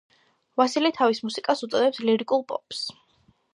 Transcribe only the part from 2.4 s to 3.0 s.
პოპს.